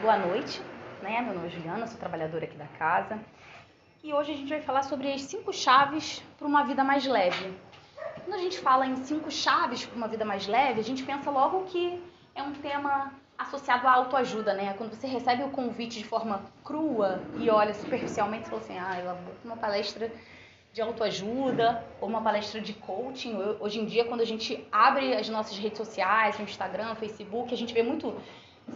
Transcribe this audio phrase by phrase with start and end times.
[0.00, 0.62] Boa noite,
[1.02, 1.20] né?
[1.20, 3.18] Meu nome é Juliana, sou trabalhadora aqui da casa.
[4.02, 7.52] E hoje a gente vai falar sobre as cinco chaves para uma vida mais leve.
[8.24, 11.30] Quando a gente fala em cinco chaves para uma vida mais leve, a gente pensa
[11.30, 12.02] logo que
[12.34, 14.72] é um tema associado à autoajuda, né?
[14.78, 19.00] Quando você recebe o convite de forma crua e olha superficialmente, você fala assim, ah,
[19.00, 20.10] eu vou uma palestra
[20.72, 23.36] de autoajuda ou uma palestra de coaching.
[23.60, 27.52] Hoje em dia, quando a gente abre as nossas redes sociais, o Instagram, o Facebook,
[27.52, 28.16] a gente vê muito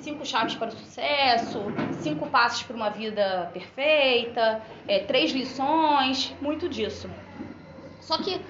[0.01, 1.61] cinco chaves para o sucesso,
[2.01, 7.09] cinco passos para uma vida perfeita, é, três lições, muito disso.
[8.01, 8.41] Só que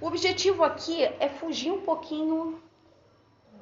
[0.00, 2.60] o objetivo aqui é fugir um pouquinho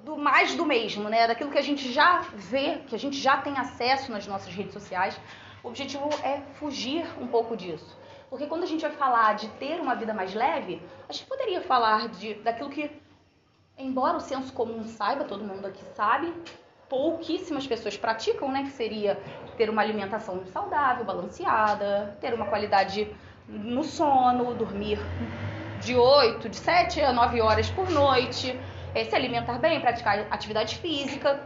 [0.05, 1.27] do mais do mesmo, né?
[1.27, 4.72] Daquilo que a gente já vê, que a gente já tem acesso nas nossas redes
[4.72, 5.19] sociais.
[5.62, 7.96] O objetivo é fugir um pouco disso.
[8.28, 11.60] Porque quando a gente vai falar de ter uma vida mais leve, a gente poderia
[11.60, 12.91] falar de, daquilo que,
[13.77, 16.33] embora o senso comum saiba, todo mundo aqui sabe,
[16.92, 18.64] pouquíssimas pessoas praticam, né?
[18.64, 19.18] Que seria
[19.56, 23.10] ter uma alimentação saudável, balanceada, ter uma qualidade
[23.48, 24.98] no sono, dormir
[25.80, 28.60] de 8, de 7 a 9 horas por noite,
[28.94, 31.42] é, se alimentar bem, praticar atividade física.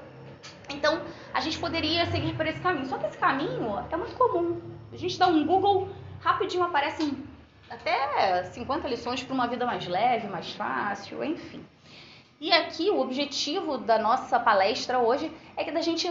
[0.69, 1.00] Então,
[1.33, 2.86] a gente poderia seguir por esse caminho.
[2.86, 4.61] Só que esse caminho é muito comum.
[4.92, 7.17] A gente dá um Google, rapidinho aparecem
[7.70, 11.64] até 50 lições para uma vida mais leve, mais fácil, enfim.
[12.39, 16.06] E aqui o objetivo da nossa palestra hoje é que da gente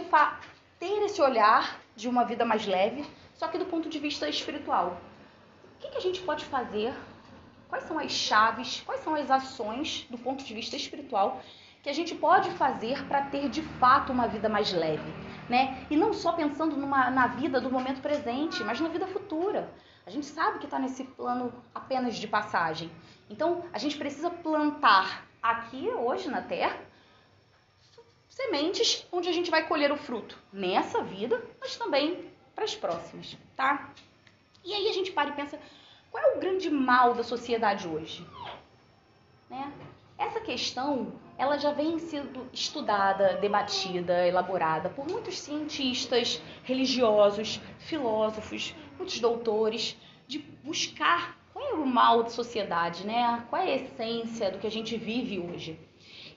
[0.80, 4.98] ter esse olhar de uma vida mais leve, só que do ponto de vista espiritual.
[5.76, 6.96] O que, que a gente pode fazer?
[7.70, 8.82] Quais são as chaves?
[8.86, 11.42] Quais são as ações do ponto de vista espiritual
[11.84, 15.14] que a gente pode fazer para ter de fato uma vida mais leve,
[15.48, 15.86] né?
[15.92, 19.72] E não só pensando numa, na vida do momento presente, mas na vida futura.
[20.04, 22.90] A gente sabe que está nesse plano apenas de passagem.
[23.30, 26.78] Então, a gente precisa plantar aqui hoje na Terra
[28.36, 33.38] sementes onde a gente vai colher o fruto nessa vida, mas também para as próximas,
[33.56, 33.90] tá?
[34.64, 35.58] E aí a gente para e pensa,
[36.12, 38.28] qual é o grande mal da sociedade hoje?
[39.50, 39.72] Né?
[40.18, 49.20] Essa questão, ela já vem sendo estudada, debatida, elaborada por muitos cientistas, religiosos, filósofos, muitos
[49.20, 51.38] doutores, de buscar
[51.76, 53.44] qual é o mal da sociedade, né?
[53.50, 55.78] Qual é a essência do que a gente vive hoje?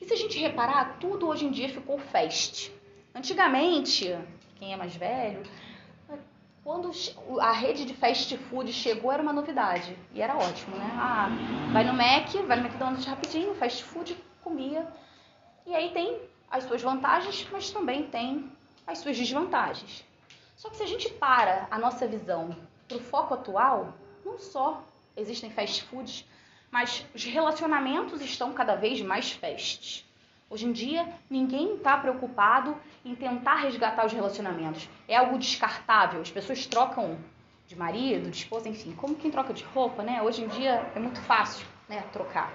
[0.00, 2.72] E se a gente reparar, tudo hoje em dia ficou fast.
[3.14, 4.18] Antigamente,
[4.56, 5.42] quem é mais velho,
[6.64, 6.90] quando
[7.40, 10.90] a rede de fast food chegou era uma novidade e era ótimo, né?
[10.94, 11.28] Ah,
[11.72, 14.86] vai no Mac, vai no McDonald's rapidinho, fast food, comia.
[15.66, 16.20] E aí tem
[16.50, 18.50] as suas vantagens, mas também tem
[18.86, 20.04] as suas desvantagens.
[20.56, 22.56] Só que se a gente para a nossa visão
[22.88, 23.94] para o foco atual,
[24.24, 24.82] não só
[25.18, 26.24] existem fast foods,
[26.70, 30.06] mas os relacionamentos estão cada vez mais fast.
[30.50, 34.88] Hoje em dia, ninguém está preocupado em tentar resgatar os relacionamentos.
[35.06, 36.22] É algo descartável.
[36.22, 37.18] As pessoas trocam
[37.66, 40.22] de marido, de esposa, enfim, como quem troca de roupa, né?
[40.22, 42.50] Hoje em dia é muito fácil, né, trocar.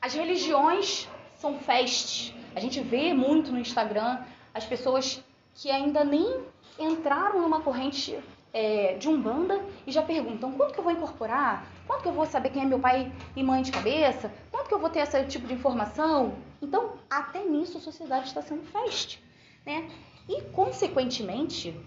[0.00, 2.34] As religiões são festas.
[2.54, 5.24] A gente vê muito no Instagram as pessoas
[5.54, 6.44] que ainda nem
[6.78, 8.18] entraram numa corrente
[8.52, 12.26] é, de Umbanda e já perguntam quanto que eu vou incorporar, quanto que eu vou
[12.26, 15.24] saber quem é meu pai e mãe de cabeça, quanto que eu vou ter esse
[15.26, 16.34] tipo de informação.
[16.60, 19.22] Então, até nisso a sociedade está sendo feste,
[19.64, 19.90] né?
[20.28, 21.78] E, consequentemente,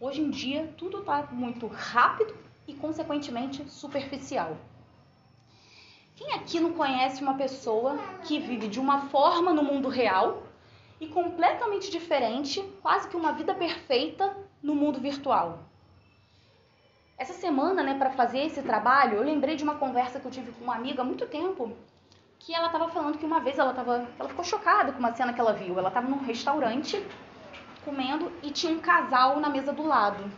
[0.00, 2.34] hoje em dia tudo está muito rápido
[2.66, 4.56] e, consequentemente, superficial.
[6.16, 10.42] Quem aqui não conhece uma pessoa que vive de uma forma no mundo real
[10.98, 15.60] e completamente diferente, quase que uma vida perfeita no mundo virtual?
[17.18, 20.52] Essa semana, né, para fazer esse trabalho, eu lembrei de uma conversa que eu tive
[20.52, 21.74] com uma amiga há muito tempo,
[22.38, 25.32] que ela estava falando que uma vez ela tava, ela ficou chocada com uma cena
[25.32, 25.78] que ela viu.
[25.78, 27.02] Ela estava num restaurante
[27.86, 30.30] comendo e tinha um casal na mesa do lado.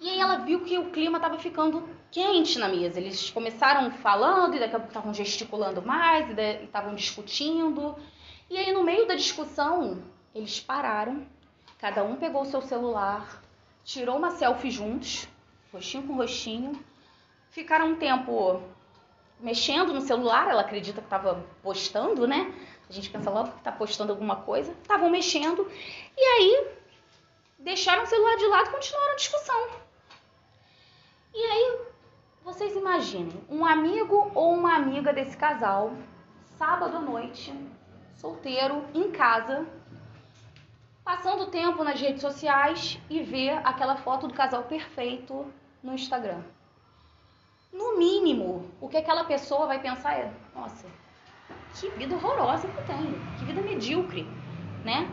[0.00, 2.98] E aí ela viu que o clima estava ficando quente na mesa.
[2.98, 7.94] Eles começaram falando e daqui a pouco estavam gesticulando mais e estavam discutindo.
[8.48, 10.02] E aí no meio da discussão,
[10.34, 11.26] eles pararam,
[11.78, 13.42] cada um pegou o seu celular,
[13.84, 15.28] tirou uma selfie juntos
[15.74, 16.84] rostinho com rostinho.
[17.50, 18.62] Ficaram um tempo
[19.40, 22.54] mexendo no celular, ela acredita que estava postando, né?
[22.88, 24.72] A gente pensa logo que está postando alguma coisa.
[24.72, 25.70] Estavam mexendo
[26.16, 26.68] e aí
[27.58, 29.68] deixaram o celular de lado e continuaram a discussão.
[31.34, 31.78] E aí,
[32.44, 35.92] vocês imaginem, um amigo ou uma amiga desse casal,
[36.56, 37.52] sábado à noite,
[38.16, 39.66] solteiro, em casa,
[41.04, 45.52] passando tempo nas redes sociais e ver aquela foto do casal perfeito
[45.84, 46.42] no Instagram.
[47.72, 50.86] No mínimo, o que aquela pessoa vai pensar é: nossa,
[51.74, 54.26] que vida horrorosa que eu tenho, que vida medíocre,
[54.84, 55.08] né?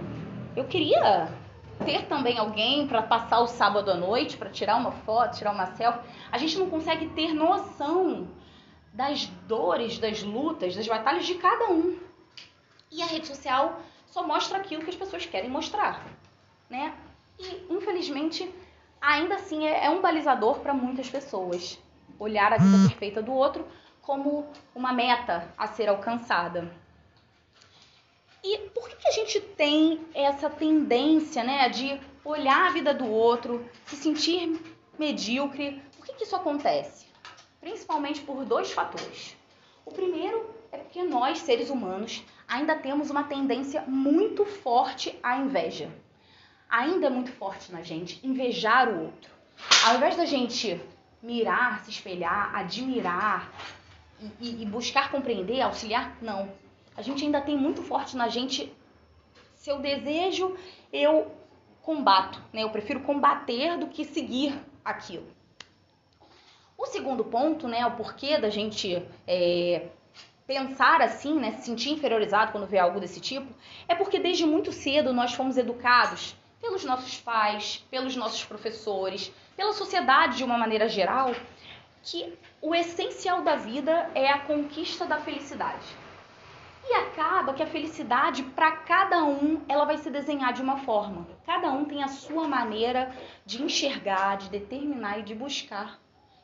[0.56, 1.32] eu queria
[1.86, 5.68] ter também alguém para passar o sábado à noite, para tirar uma foto, tirar uma
[5.76, 6.02] selfie.
[6.32, 8.28] A gente não consegue ter noção
[8.94, 11.98] das dores, das lutas, das batalhas de cada um.
[12.92, 16.06] E a rede social só mostra aquilo que as pessoas querem mostrar,
[16.70, 16.94] né?
[17.40, 18.54] E infelizmente,
[19.02, 21.80] ainda assim é, é um balizador para muitas pessoas
[22.20, 23.68] olhar a vida perfeita do outro
[24.02, 26.72] como uma meta a ser alcançada.
[28.44, 33.10] E por que, que a gente tem essa tendência, né, de olhar a vida do
[33.10, 34.60] outro, se sentir
[34.98, 35.82] medíocre?
[35.98, 37.06] Por que, que isso acontece?
[37.60, 39.36] Principalmente por dois fatores.
[39.86, 45.92] O primeiro é porque nós, seres humanos, ainda temos uma tendência muito forte à inveja.
[46.72, 49.30] Ainda é muito forte na gente invejar o outro.
[49.86, 50.82] Ao invés da gente
[51.22, 53.52] mirar, se espelhar, admirar
[54.40, 56.50] e, e buscar compreender, auxiliar, não
[56.96, 58.72] a gente ainda tem muito forte na gente
[59.56, 60.56] seu desejo,
[60.92, 61.32] eu
[61.82, 62.64] combato, né?
[62.64, 64.54] Eu prefiro combater do que seguir
[64.84, 65.28] aquilo.
[66.78, 69.88] O segundo ponto, né, o porquê da gente é,
[70.48, 73.54] pensar assim, né, se sentir inferiorizado quando vê algo desse tipo,
[73.88, 79.74] é porque desde muito cedo nós fomos educados pelos nossos pais, pelos nossos professores, pela
[79.74, 81.36] sociedade de uma maneira geral,
[82.04, 85.86] que o essencial da vida é a conquista da felicidade.
[86.88, 91.28] E acaba que a felicidade, para cada um, ela vai se desenhar de uma forma.
[91.46, 93.16] Cada um tem a sua maneira
[93.46, 96.00] de enxergar, de determinar e de buscar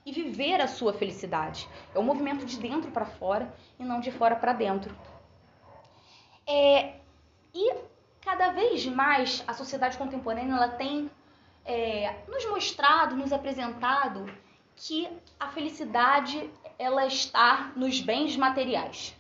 [0.06, 1.68] e viver a sua felicidade.
[1.94, 4.96] É um movimento de dentro para fora e não de fora para dentro.
[6.48, 6.94] É,
[7.54, 7.74] e
[8.28, 11.10] cada vez mais a sociedade contemporânea ela tem
[11.66, 14.20] é, nos mostrado, nos apresentado
[14.76, 15.08] que
[15.40, 19.18] a felicidade ela está nos bens materiais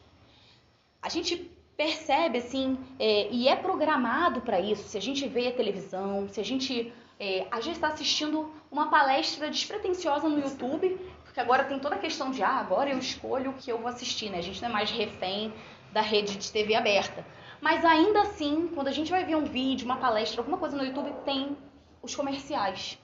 [1.07, 4.87] a gente percebe assim é, e é programado para isso.
[4.89, 8.89] Se a gente vê a televisão, se a gente é, a gente está assistindo uma
[8.89, 13.51] palestra despretensiosa no YouTube, porque agora tem toda a questão de ah, agora eu escolho
[13.51, 14.39] o que eu vou assistir, né?
[14.39, 15.53] A gente não é mais refém
[15.93, 17.25] da rede de TV aberta.
[17.61, 20.83] Mas ainda assim, quando a gente vai ver um vídeo, uma palestra, alguma coisa no
[20.83, 21.57] YouTube, tem
[22.01, 22.97] os comerciais.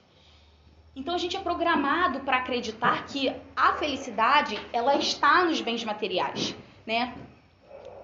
[0.96, 6.54] Então a gente é programado para acreditar que a felicidade ela está nos bens materiais,
[6.86, 7.14] né?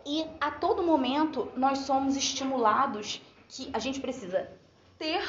[0.04, 4.50] E a todo momento nós somos estimulados que a gente precisa
[4.98, 5.22] ter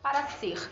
[0.00, 0.70] para ser.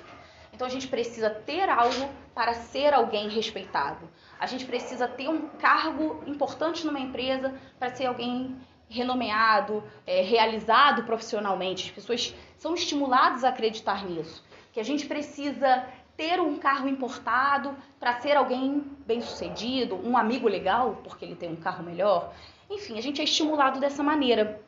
[0.52, 4.08] Então a gente precisa ter algo para ser alguém respeitado.
[4.38, 8.56] A gente precisa ter um cargo importante numa empresa para ser alguém
[8.92, 11.88] renomeado, é, realizado profissionalmente.
[11.88, 14.44] As pessoas são estimuladas a acreditar nisso.
[14.72, 15.86] Que a gente precisa
[16.16, 21.56] ter um carro importado para ser alguém bem-sucedido, um amigo legal, porque ele tem um
[21.56, 22.32] carro melhor.
[22.70, 24.60] Enfim, a gente é estimulado dessa maneira.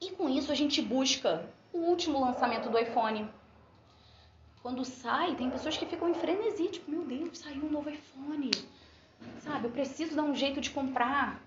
[0.00, 3.28] E com isso a gente busca o último lançamento do iPhone.
[4.62, 8.50] Quando sai, tem pessoas que ficam em frenesi, tipo, meu Deus, saiu um novo iPhone.
[9.38, 11.40] Sabe, eu preciso dar um jeito de comprar.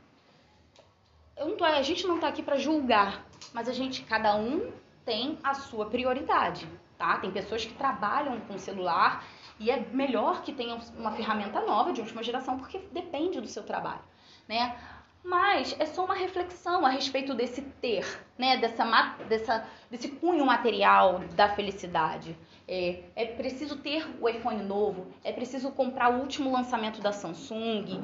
[1.60, 4.72] Tô, a gente não está aqui para julgar, mas a gente, cada um
[5.04, 6.66] tem a sua prioridade,
[6.98, 7.18] tá?
[7.18, 9.26] Tem pessoas que trabalham com celular
[9.60, 13.62] e é melhor que tenham uma ferramenta nova de última geração porque depende do seu
[13.64, 14.00] trabalho,
[14.48, 14.74] né?
[15.22, 18.08] Mas é só uma reflexão a respeito desse ter,
[18.38, 18.56] né?
[18.56, 18.86] Dessa,
[19.28, 22.38] dessa, desse cunho material da felicidade.
[22.66, 28.02] É, é preciso ter o iPhone novo, é preciso comprar o último lançamento da Samsung.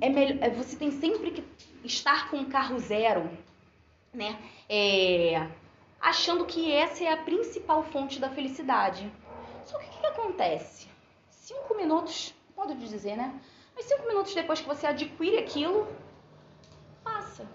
[0.00, 1.42] É melhor, é, você tem sempre que
[1.84, 3.30] estar com um carro zero,
[4.12, 4.38] né?
[4.68, 5.48] É,
[6.00, 9.10] achando que essa é a principal fonte da felicidade.
[9.64, 10.88] Só que o que, acontece?
[11.30, 13.38] Cinco minutos, modo de dizer, né?
[13.74, 15.86] Mas cinco minutos depois que você adquire aquilo,
[17.04, 17.46] passa.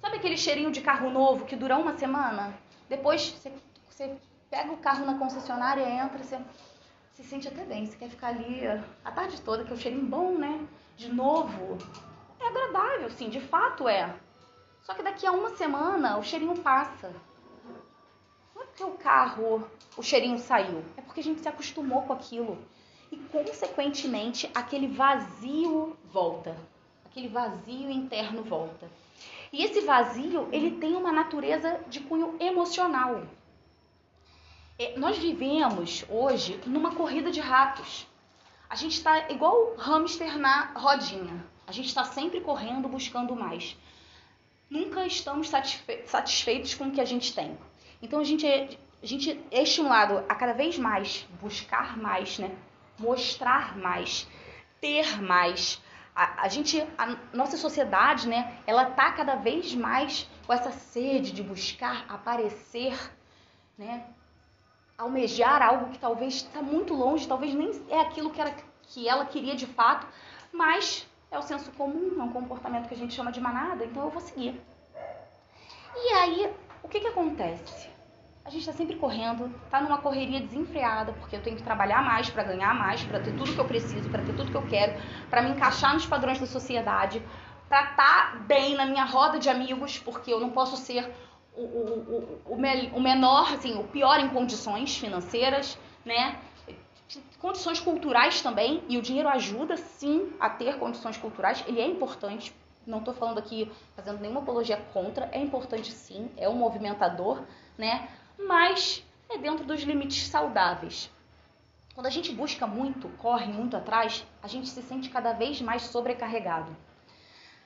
[0.00, 2.56] Sabe aquele cheirinho de carro novo que dura uma semana?
[2.88, 3.52] Depois você,
[3.88, 4.16] você
[4.50, 6.38] pega o carro na concessionária, entra, você
[7.12, 7.84] se sente até bem.
[7.84, 8.62] Você quer ficar ali
[9.04, 10.66] a tarde toda, que é um cheirinho bom, né?
[10.96, 11.78] De novo.
[12.40, 14.14] É agradável, sim, de fato é.
[14.82, 17.12] Só que daqui a uma semana o cheirinho passa.
[18.54, 20.84] Não é porque o carro, o cheirinho saiu.
[20.96, 22.58] É porque a gente se acostumou com aquilo.
[23.10, 26.54] E, consequentemente, aquele vazio volta
[27.18, 28.88] aquele vazio interno volta.
[29.52, 33.22] E esse vazio, ele tem uma natureza de cunho emocional.
[34.78, 38.06] É, nós vivemos hoje numa corrida de ratos.
[38.70, 41.44] A gente está igual hamster na rodinha.
[41.68, 43.76] A gente está sempre correndo, buscando mais.
[44.70, 47.58] Nunca estamos satisfe satisfeitos com o que a gente tem.
[48.00, 48.70] Então a gente é,
[49.02, 52.50] a gente é estimulado a cada vez mais buscar mais, né?
[52.98, 54.26] Mostrar mais,
[54.80, 55.80] ter mais,
[56.18, 61.30] a, a gente, a nossa sociedade, né, ela tá cada vez mais ou essa sede
[61.30, 62.98] de buscar aparecer,
[63.76, 64.04] né?
[64.96, 69.26] Almejar algo que talvez está muito longe, talvez nem é aquilo que, era, que ela
[69.26, 70.08] queria de fato,
[70.52, 74.04] mas é o senso comum, é um comportamento que a gente chama de manada, então
[74.04, 74.60] eu vou seguir.
[75.94, 77.88] E aí, o que, que acontece?
[78.44, 82.30] A gente está sempre correndo, está numa correria desenfreada, porque eu tenho que trabalhar mais
[82.30, 84.98] para ganhar mais, para ter tudo que eu preciso, para ter tudo que eu quero,
[85.28, 87.22] para me encaixar nos padrões da sociedade,
[87.68, 91.12] para estar tá bem na minha roda de amigos, porque eu não posso ser
[91.54, 92.56] o, o, o,
[92.94, 96.38] o menor, assim, o pior em condições financeiras, né?
[97.38, 102.54] Condições culturais também, e o dinheiro ajuda sim a ter condições culturais, ele é importante.
[102.86, 107.42] Não estou falando aqui fazendo nenhuma apologia contra, é importante sim, é um movimentador,
[107.76, 108.08] né?
[108.38, 111.10] mas é dentro dos limites saudáveis.
[111.94, 115.82] Quando a gente busca muito, corre muito atrás, a gente se sente cada vez mais
[115.82, 116.74] sobrecarregado.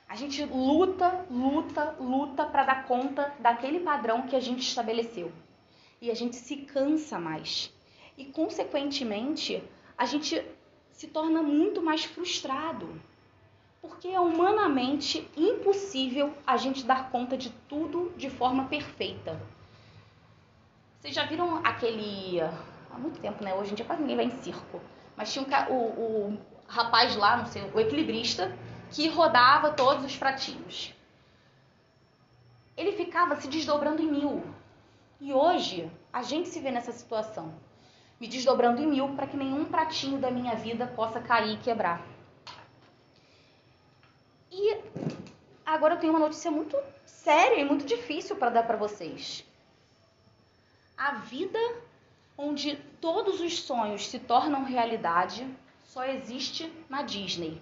[0.07, 5.31] A gente luta, luta, luta para dar conta daquele padrão que a gente estabeleceu.
[6.01, 7.72] E a gente se cansa mais.
[8.17, 9.63] E, consequentemente,
[9.97, 10.43] a gente
[10.91, 13.01] se torna muito mais frustrado.
[13.81, 19.41] Porque é humanamente impossível a gente dar conta de tudo de forma perfeita.
[20.99, 22.39] Vocês já viram aquele.
[22.39, 23.53] Há muito tempo, né?
[23.53, 24.79] Hoje em dia quase ninguém vai em circo.
[25.17, 28.55] Mas tinha um, o, o rapaz lá, não sei, o equilibrista,
[28.89, 30.93] que rodava todos os pratinhos.
[32.77, 34.43] Ele ficava se desdobrando em mil.
[35.19, 37.53] E hoje a gente se vê nessa situação,
[38.19, 42.01] me desdobrando em mil para que nenhum pratinho da minha vida possa cair e quebrar.
[44.51, 44.77] E
[45.65, 49.43] agora eu tenho uma notícia muito séria e muito difícil para dar para vocês
[50.97, 51.59] a vida
[52.37, 55.45] onde todos os sonhos se tornam realidade
[55.83, 57.61] só existe na Disney.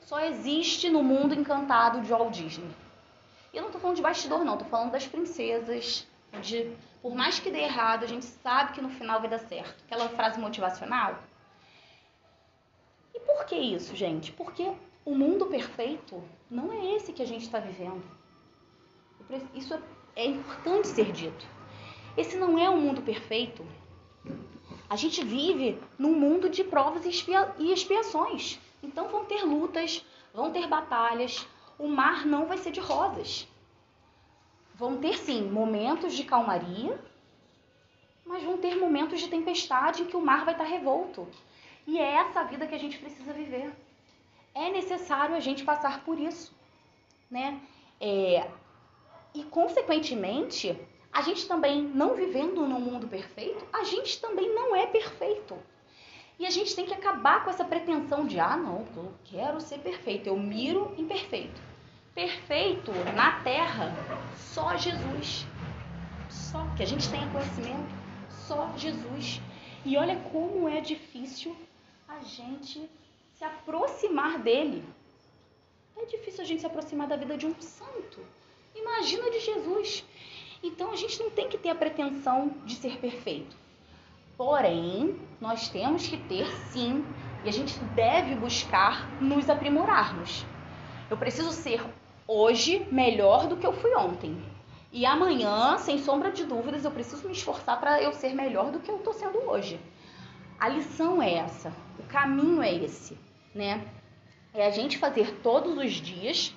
[0.00, 2.70] Só existe no mundo encantado de Walt Disney.
[3.52, 7.38] E eu não estou falando de bastidor, não, estou falando das princesas, onde por mais
[7.38, 9.84] que dê errado, a gente sabe que no final vai dar certo.
[9.84, 11.22] Aquela frase motivacional.
[13.14, 14.32] E por que isso, gente?
[14.32, 14.72] Porque
[15.04, 18.02] o mundo perfeito não é esse que a gente está vivendo.
[19.54, 19.78] Isso
[20.16, 21.46] é importante ser dito.
[22.16, 23.66] Esse não é um mundo perfeito.
[24.88, 28.58] A gente vive num mundo de provas e expiações.
[28.82, 31.46] Então vão ter lutas, vão ter batalhas.
[31.78, 33.46] O mar não vai ser de rosas.
[34.74, 36.98] Vão ter sim momentos de calmaria,
[38.24, 41.28] mas vão ter momentos de tempestade em que o mar vai estar revolto.
[41.86, 43.72] E é essa vida que a gente precisa viver.
[44.54, 46.52] É necessário a gente passar por isso,
[47.30, 47.60] né?
[48.00, 48.48] É,
[49.34, 50.76] e consequentemente
[51.12, 55.56] a gente também, não vivendo num mundo perfeito, a gente também não é perfeito.
[56.38, 59.78] E a gente tem que acabar com essa pretensão de, ah, não, eu quero ser
[59.78, 61.60] perfeito, eu miro em perfeito.
[62.14, 63.92] Perfeito na terra,
[64.36, 65.44] só Jesus.
[66.30, 67.92] Só que a gente tenha conhecimento,
[68.46, 69.40] só Jesus.
[69.84, 71.56] E olha como é difícil
[72.08, 72.88] a gente
[73.34, 74.84] se aproximar dele.
[75.96, 78.24] É difícil a gente se aproximar da vida de um santo.
[78.76, 80.04] Imagina de Jesus.
[80.62, 83.56] Então a gente não tem que ter a pretensão de ser perfeito.
[84.36, 87.04] Porém, nós temos que ter sim,
[87.44, 90.46] e a gente deve buscar nos aprimorarmos.
[91.10, 91.84] Eu preciso ser
[92.26, 94.36] hoje melhor do que eu fui ontem.
[94.92, 98.78] E amanhã, sem sombra de dúvidas, eu preciso me esforçar para eu ser melhor do
[98.78, 99.80] que eu estou sendo hoje.
[100.58, 103.18] A lição é essa, o caminho é esse,
[103.54, 103.84] né?
[104.52, 106.54] É a gente fazer todos os dias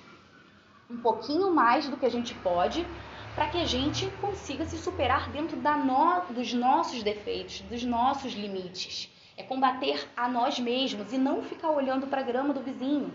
[0.88, 2.86] um pouquinho mais do que a gente pode
[3.34, 9.12] para que a gente consiga se superar dentro no, dos nossos defeitos, dos nossos limites.
[9.36, 13.12] É combater a nós mesmos e não ficar olhando para a grama do vizinho.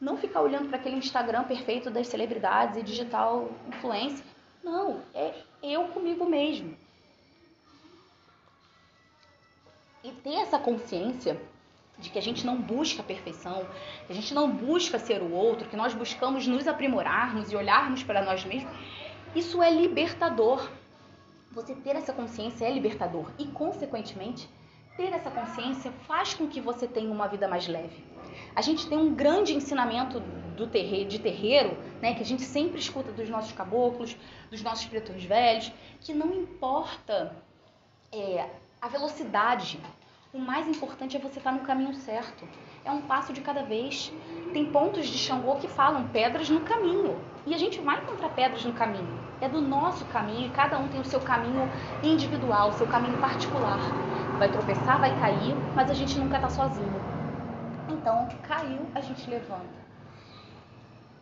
[0.00, 4.24] Não ficar olhando para aquele Instagram perfeito das celebridades e digital influência.
[4.62, 6.76] Não, é eu comigo mesmo.
[10.04, 11.40] E ter essa consciência
[11.98, 13.66] de que a gente não busca a perfeição,
[14.06, 18.02] que a gente não busca ser o outro, que nós buscamos nos aprimorarmos e olharmos
[18.04, 18.72] para nós mesmos,
[19.34, 20.70] isso é libertador.
[21.52, 24.48] Você ter essa consciência é libertador e, consequentemente,
[24.96, 28.04] ter essa consciência faz com que você tenha uma vida mais leve.
[28.54, 30.20] A gente tem um grande ensinamento
[30.56, 34.16] do terreiro, de terreiro, né, que a gente sempre escuta dos nossos caboclos,
[34.50, 37.36] dos nossos pretores velhos, que não importa
[38.12, 38.48] é,
[38.80, 39.78] a velocidade,
[40.32, 42.46] o mais importante é você estar no caminho certo.
[42.84, 44.12] É um passo de cada vez.
[44.52, 47.18] Tem pontos de Xangô que falam pedras no caminho.
[47.46, 49.08] E a gente vai encontrar pedras no caminho.
[49.40, 51.66] É do nosso caminho e cada um tem o seu caminho
[52.02, 53.78] individual, o seu caminho particular.
[54.38, 57.17] Vai tropeçar, vai cair, mas a gente nunca está sozinho.
[57.98, 59.78] Então, caiu, a gente levanta.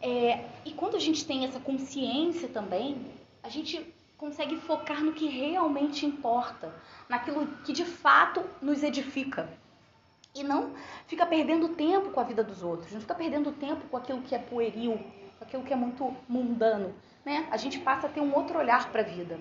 [0.00, 3.10] É, e quando a gente tem essa consciência também,
[3.42, 6.74] a gente consegue focar no que realmente importa,
[7.08, 9.48] naquilo que de fato nos edifica.
[10.34, 10.74] E não
[11.06, 14.34] fica perdendo tempo com a vida dos outros, não fica perdendo tempo com aquilo que
[14.34, 15.00] é pueril,
[15.38, 16.94] com aquilo que é muito mundano.
[17.24, 17.48] Né?
[17.50, 19.40] A gente passa a ter um outro olhar para a vida.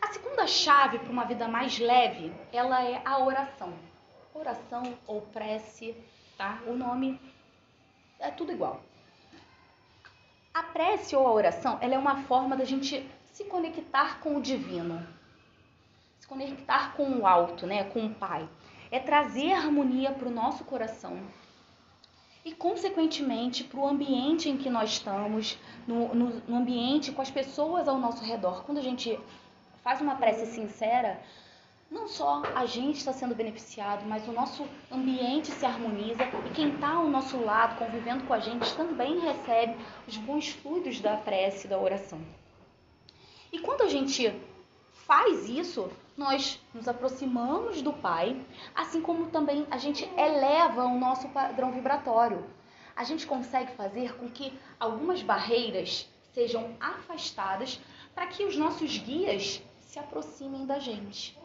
[0.00, 3.74] A segunda chave para uma vida mais leve, ela é a oração.
[4.40, 5.94] Oração ou prece,
[6.38, 6.62] tá?
[6.66, 7.20] O nome
[8.18, 8.80] é tudo igual.
[10.54, 14.40] A prece ou a oração, ela é uma forma da gente se conectar com o
[14.40, 15.06] divino,
[16.18, 18.48] se conectar com o alto, né, com o Pai.
[18.90, 21.20] É trazer harmonia para o nosso coração
[22.42, 27.30] e, consequentemente, para o ambiente em que nós estamos, no, no, no ambiente com as
[27.30, 28.64] pessoas ao nosso redor.
[28.64, 29.20] Quando a gente
[29.84, 31.20] faz uma prece sincera,
[31.90, 36.74] não só a gente está sendo beneficiado, mas o nosso ambiente se harmoniza e quem
[36.74, 41.66] está ao nosso lado, convivendo com a gente, também recebe os bons fluidos da prece,
[41.66, 42.20] da oração.
[43.52, 44.32] E quando a gente
[44.92, 48.40] faz isso, nós nos aproximamos do Pai,
[48.72, 52.44] assim como também a gente eleva o nosso padrão vibratório.
[52.94, 57.80] A gente consegue fazer com que algumas barreiras sejam afastadas
[58.14, 61.36] para que os nossos guias se aproximem da gente.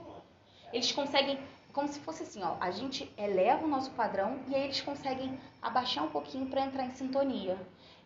[0.73, 1.39] Eles conseguem,
[1.73, 5.37] como se fosse assim, ó, a gente eleva o nosso padrão e aí eles conseguem
[5.61, 7.57] abaixar um pouquinho para entrar em sintonia.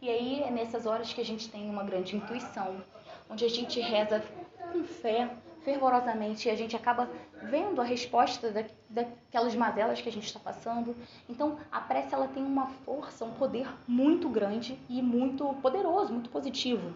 [0.02, 2.82] E aí é nessas horas que a gente tem uma grande intuição,
[3.30, 4.24] onde a gente reza
[4.72, 5.30] com fé,
[5.64, 7.10] fervorosamente, e a gente acaba
[7.44, 10.96] vendo a resposta da, daquelas mazelas que a gente está passando.
[11.28, 16.30] Então, a prece ela tem uma força, um poder muito grande e muito poderoso, muito
[16.30, 16.94] positivo.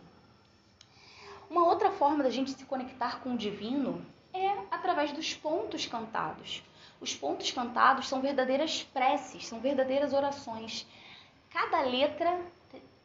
[1.50, 4.02] Uma outra forma da gente se conectar com o divino
[4.34, 6.64] é através dos pontos cantados.
[7.00, 10.88] Os pontos cantados são verdadeiras preces, são verdadeiras orações.
[11.50, 12.40] Cada letra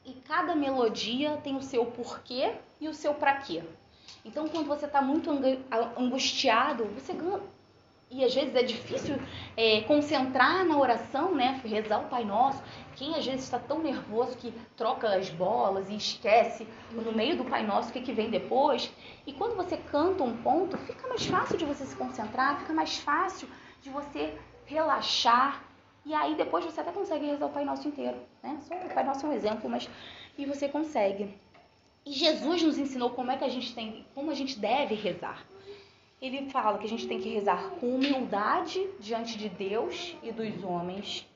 [0.04, 3.62] e cada melodia tem o seu porquê e o seu para quê.
[4.24, 5.30] Então, quando você está muito
[5.96, 7.12] angustiado, você
[8.10, 9.16] e às vezes é difícil
[9.56, 11.60] é, concentrar na oração, né?
[11.64, 12.62] Rezar o Pai Nosso.
[12.96, 17.44] Quem às vezes está tão nervoso que troca as bolas e esquece no meio do
[17.44, 18.90] Pai Nosso o que, que vem depois.
[19.26, 22.96] E quando você canta um ponto, fica mais fácil de você se concentrar, fica mais
[22.96, 23.46] fácil
[23.82, 25.62] de você relaxar.
[26.06, 28.58] E aí depois você até consegue rezar o Pai Nosso inteiro, né?
[28.62, 29.88] Só o Pai Nosso é um exemplo, mas
[30.38, 31.34] e você consegue.
[32.06, 35.44] E Jesus nos ensinou como é que a gente tem, como a gente deve rezar
[36.20, 40.64] ele fala que a gente tem que rezar com humildade diante de Deus e dos
[40.64, 41.26] homens,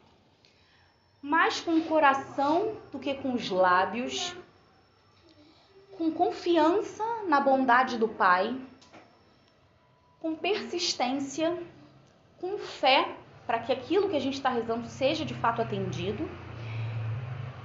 [1.21, 4.35] mais com o coração do que com os lábios,
[5.97, 8.57] com confiança na bondade do Pai,
[10.19, 11.57] com persistência,
[12.41, 13.15] com fé
[13.47, 16.29] para que aquilo que a gente está rezando seja de fato atendido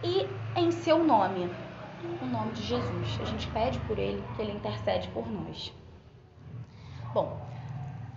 [0.04, 0.28] e
[0.60, 1.50] em seu nome,
[2.22, 3.20] o nome de Jesus.
[3.22, 5.74] A gente pede por ele que ele intercede por nós.
[7.18, 7.36] Bom,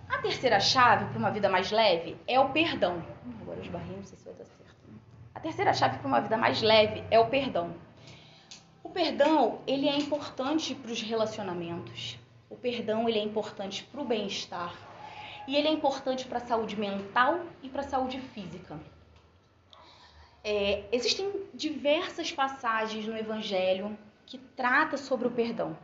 [0.07, 3.03] a terceira chave para uma vida mais leve é o perdão.
[3.41, 4.75] Agora os barrinhos, não sei se vai dar certo.
[4.87, 4.99] Né?
[5.33, 7.73] A terceira chave para uma vida mais leve é o perdão.
[8.83, 12.19] O perdão, ele é importante para os relacionamentos.
[12.47, 14.75] O perdão, ele é importante para o bem-estar.
[15.47, 18.79] E ele é importante para a saúde mental e para a saúde física.
[20.43, 25.75] É, existem diversas passagens no Evangelho que trata sobre o perdão.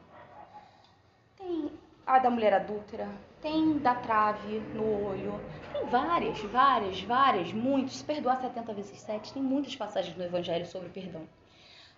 [1.36, 1.72] Tem
[2.08, 3.10] a da mulher adúltera,
[3.42, 5.40] tem da trave no olho,
[5.74, 8.02] tem várias, várias, várias, muitos.
[8.02, 11.28] Perdoar 70 vezes 7, tem muitas passagens no Evangelho sobre perdão.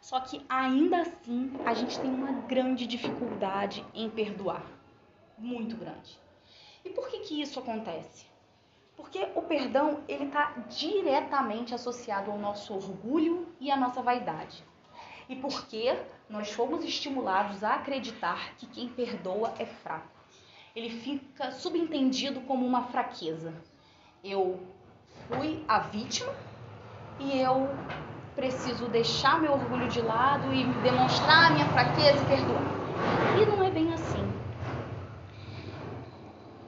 [0.01, 4.65] Só que ainda assim a gente tem uma grande dificuldade em perdoar.
[5.37, 6.19] Muito grande.
[6.83, 8.25] E por que, que isso acontece?
[8.97, 14.63] Porque o perdão ele está diretamente associado ao nosso orgulho e à nossa vaidade
[15.29, 15.95] e porque
[16.27, 20.09] nós fomos estimulados a acreditar que quem perdoa é fraco.
[20.75, 23.53] Ele fica subentendido como uma fraqueza.
[24.23, 24.59] Eu
[25.27, 26.33] fui a vítima
[27.19, 27.69] e eu
[28.35, 32.63] preciso deixar meu orgulho de lado e demonstrar a minha fraqueza e perdoar.
[33.39, 34.27] E não é bem assim.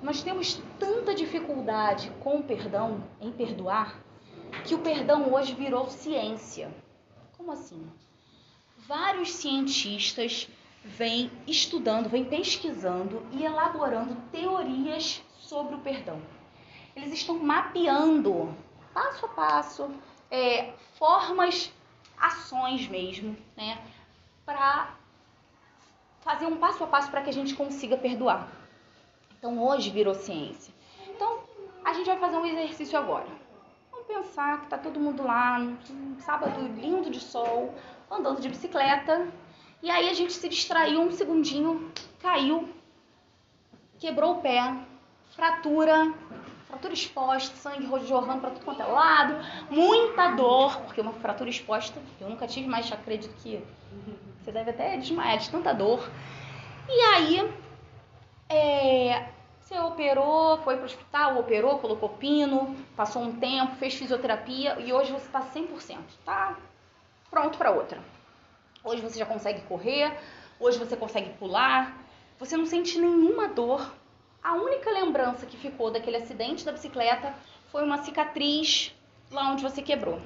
[0.03, 3.95] Nós temos tanta dificuldade com o perdão, em perdoar,
[4.65, 6.69] que o perdão hoje virou ciência.
[7.37, 7.87] Como assim?
[8.87, 10.47] Vários cientistas
[10.83, 16.21] vêm estudando, vêm pesquisando e elaborando teorias sobre o perdão.
[16.95, 18.53] Eles estão mapeando
[18.93, 19.91] passo a passo
[20.29, 21.71] é, formas,
[22.17, 23.81] ações mesmo, né,
[24.45, 24.95] para
[26.21, 28.47] fazer um passo a passo para que a gente consiga perdoar.
[29.37, 30.73] Então hoje virou ciência.
[31.07, 31.39] Então
[31.83, 33.27] a gente vai fazer um exercício agora.
[33.91, 37.73] Vamos pensar que tá todo mundo lá, num sábado lindo de sol,
[38.11, 39.27] andando de bicicleta,
[39.81, 42.69] e aí a gente se distraiu um segundinho, caiu,
[43.97, 44.75] quebrou o pé,
[45.35, 46.13] fratura,
[46.67, 49.35] fratura exposta, sangue jorrando para tudo quanto é lado,
[49.69, 53.63] muita dor, porque uma fratura exposta, eu nunca tive, mas acredito que
[54.41, 56.09] você deve até desmaiar de tanta dor.
[56.87, 57.53] E aí,
[58.49, 64.79] é, você operou, foi para o hospital, operou, colocou pino, passou um tempo, fez fisioterapia
[64.79, 66.57] e hoje você está 100%, tá
[67.31, 68.03] pronto para outra.
[68.83, 70.19] Hoje você já consegue correr,
[70.59, 71.97] hoje você consegue pular,
[72.37, 73.89] você não sente nenhuma dor.
[74.43, 77.33] A única lembrança que ficou daquele acidente da bicicleta
[77.71, 78.93] foi uma cicatriz
[79.31, 80.19] lá onde você quebrou.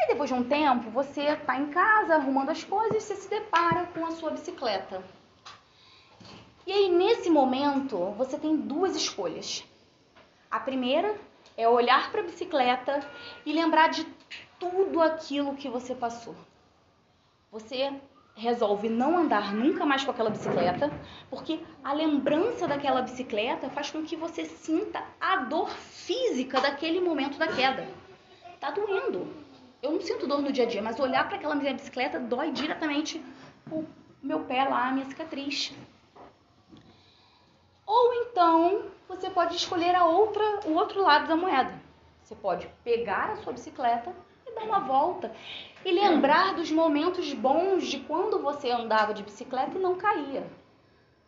[0.00, 3.30] Aí depois de um tempo, você está em casa arrumando as coisas e você se
[3.30, 5.02] depara com a sua bicicleta.
[6.66, 9.64] E aí nesse momento, você tem duas escolhas.
[10.50, 11.14] A primeira
[11.56, 13.00] é olhar para a bicicleta
[13.44, 14.06] e lembrar de
[14.58, 16.34] tudo aquilo que você passou.
[17.50, 17.92] Você
[18.34, 20.90] resolve não andar nunca mais com aquela bicicleta,
[21.28, 27.36] porque a lembrança daquela bicicleta faz com que você sinta a dor física daquele momento
[27.36, 27.86] da queda.
[28.60, 29.26] Tá doendo.
[29.82, 32.52] Eu não sinto dor no dia a dia, mas olhar para aquela minha bicicleta dói
[32.52, 33.22] diretamente
[33.70, 33.84] o
[34.22, 35.72] meu pé lá, a minha cicatriz.
[37.84, 41.72] Ou então, você pode escolher a outra, o outro lado da moeda.
[42.22, 44.14] Você pode pegar a sua bicicleta
[44.48, 45.32] e dar uma volta
[45.84, 50.46] e lembrar dos momentos bons de quando você andava de bicicleta e não caía.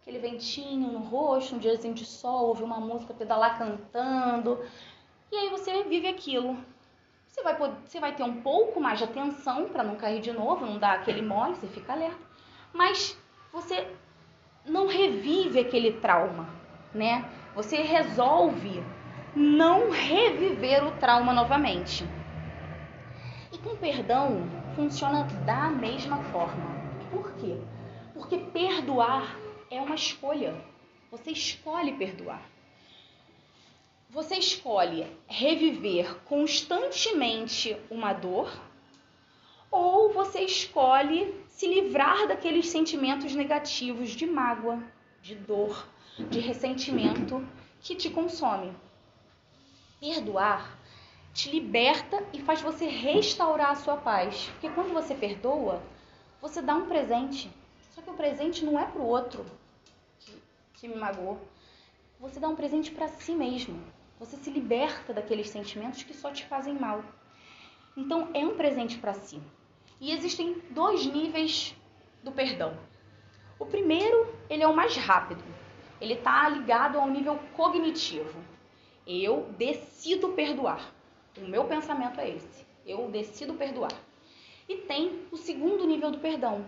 [0.00, 4.58] Aquele ventinho no rosto, um diazinho de sol, ouvir uma música, pedalar cantando.
[5.30, 6.56] E aí você vive aquilo.
[7.28, 10.32] Você vai, poder, você vai ter um pouco mais de atenção para não cair de
[10.32, 12.18] novo, não dar aquele mole, você fica alerta.
[12.72, 13.16] Mas
[13.52, 13.86] você
[14.64, 16.48] não revive aquele trauma,
[16.92, 17.24] né?
[17.54, 18.82] Você resolve
[19.34, 22.04] não reviver o trauma novamente.
[23.62, 26.64] Com perdão funciona da mesma forma.
[27.10, 27.58] Por quê?
[28.14, 29.36] Porque perdoar
[29.70, 30.54] é uma escolha.
[31.10, 32.42] Você escolhe perdoar.
[34.08, 38.50] Você escolhe reviver constantemente uma dor
[39.70, 44.82] ou você escolhe se livrar daqueles sentimentos negativos de mágoa,
[45.22, 45.86] de dor,
[46.30, 47.46] de ressentimento
[47.80, 48.72] que te consome.
[50.00, 50.79] Perdoar
[51.32, 54.48] te liberta e faz você restaurar a sua paz.
[54.52, 55.82] Porque quando você perdoa,
[56.40, 57.50] você dá um presente.
[57.90, 59.44] Só que o presente não é para o outro
[60.18, 60.32] que,
[60.74, 61.40] que me magoou.
[62.18, 63.80] Você dá um presente para si mesmo.
[64.18, 67.02] Você se liberta daqueles sentimentos que só te fazem mal.
[67.96, 69.40] Então é um presente para si.
[70.00, 71.74] E existem dois níveis
[72.22, 72.76] do perdão.
[73.58, 75.42] O primeiro, ele é o mais rápido.
[76.00, 78.42] Ele está ligado ao nível cognitivo.
[79.06, 80.94] Eu decido perdoar.
[81.36, 82.66] O meu pensamento é esse.
[82.86, 83.92] Eu decido perdoar.
[84.68, 86.64] E tem o segundo nível do perdão,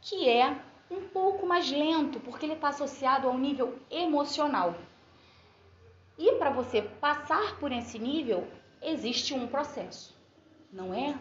[0.00, 0.56] que é
[0.90, 4.74] um pouco mais lento, porque ele está associado ao nível emocional.
[6.18, 8.48] E para você passar por esse nível,
[8.82, 10.16] existe um processo.
[10.72, 11.16] Não é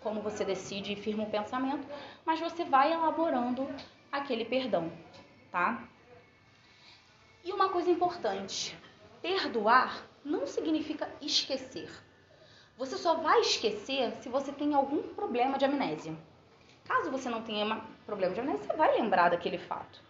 [0.00, 1.86] como você decide e firma o pensamento,
[2.24, 3.68] mas você vai elaborando
[4.10, 4.90] aquele perdão,
[5.52, 5.86] tá?
[7.44, 8.76] E uma coisa importante:
[9.22, 11.90] perdoar não significa esquecer.
[12.76, 16.14] Você só vai esquecer se você tem algum problema de amnésia.
[16.84, 20.00] Caso você não tenha problema de amnésia, você vai lembrar daquele fato.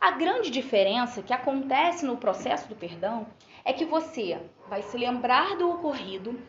[0.00, 3.26] A grande diferença que acontece no processo do perdão
[3.64, 6.40] é que você vai se lembrar do ocorrido,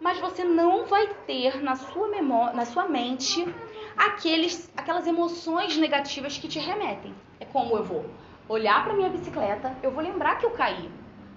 [0.00, 3.44] mas você não vai ter na sua memória, na sua mente
[3.96, 7.14] aqueles, aquelas emoções negativas que te remetem.
[7.38, 8.04] É como eu vou
[8.48, 10.90] olhar para minha bicicleta, eu vou lembrar que eu caí,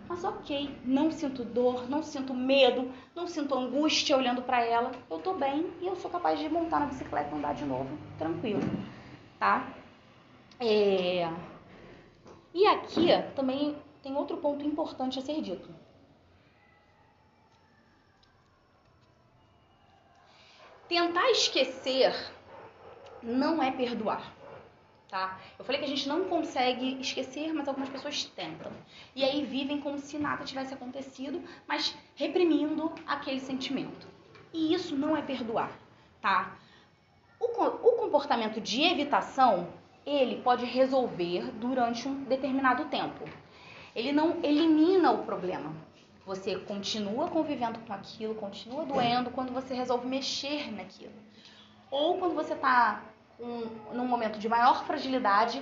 [0.08, 4.92] mas ok, não sinto dor, não sinto medo, não sinto angústia olhando para ela.
[5.10, 7.98] Eu tô bem e eu sou capaz de montar na bicicleta e andar de novo,
[8.18, 8.62] tranquilo,
[9.38, 9.68] tá?
[10.60, 11.30] É...
[12.54, 15.70] E aqui também tem outro ponto importante a ser dito.
[20.88, 22.16] Tentar esquecer
[23.22, 24.37] não é perdoar
[25.10, 25.40] tá?
[25.58, 28.72] Eu falei que a gente não consegue esquecer, mas algumas pessoas tentam.
[29.16, 34.08] E aí vivem como se nada tivesse acontecido, mas reprimindo aquele sentimento.
[34.54, 35.72] E isso não é perdoar,
[36.22, 36.56] tá?
[37.40, 39.68] O, o comportamento de evitação,
[40.06, 43.24] ele pode resolver durante um determinado tempo.
[43.96, 45.74] Ele não elimina o problema.
[46.26, 51.14] Você continua convivendo com aquilo, continua doendo quando você resolve mexer naquilo.
[51.90, 53.02] Ou quando você está
[53.40, 55.62] um, num momento de maior fragilidade,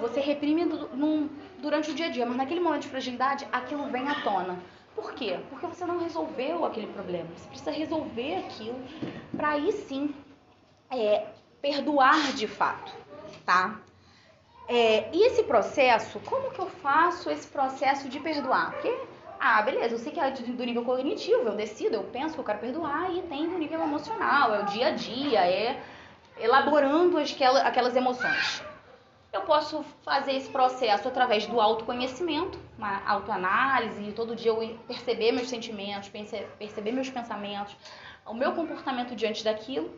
[0.00, 4.08] você reprime num, durante o dia a dia, mas naquele momento de fragilidade, aquilo vem
[4.08, 4.58] à tona.
[4.94, 5.40] Por quê?
[5.48, 7.28] Porque você não resolveu aquele problema.
[7.36, 8.78] Você precisa resolver aquilo
[9.34, 10.14] para aí sim
[10.90, 11.26] é,
[11.60, 12.92] perdoar de fato,
[13.46, 13.80] tá?
[14.68, 18.72] É, e esse processo, como que eu faço esse processo de perdoar?
[18.72, 18.94] Porque,
[19.40, 22.44] ah, beleza, eu sei que é do nível cognitivo, eu decido, eu penso que eu
[22.44, 25.82] quero perdoar, e tem do nível emocional, é o dia a dia, é
[26.42, 27.18] elaborando
[27.64, 28.62] aquelas emoções.
[29.32, 35.48] Eu posso fazer esse processo através do autoconhecimento, uma autoanálise, todo dia eu perceber meus
[35.48, 36.10] sentimentos,
[36.58, 37.74] perceber meus pensamentos,
[38.26, 39.90] o meu comportamento diante daquilo.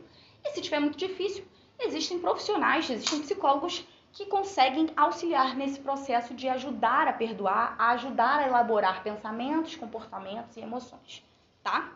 [0.44, 1.44] E se tiver muito difícil,
[1.80, 8.38] existem profissionais, existem psicólogos que conseguem auxiliar nesse processo de ajudar a perdoar, a ajudar
[8.38, 11.24] a elaborar pensamentos, comportamentos e emoções,
[11.62, 11.92] tá?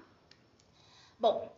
[1.21, 1.53] Bom,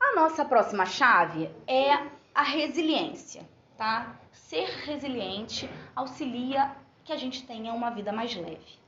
[0.00, 1.92] a nossa próxima chave é
[2.34, 4.18] a resiliência, tá?
[4.32, 8.80] Ser resiliente auxilia que a gente tenha uma vida mais leve.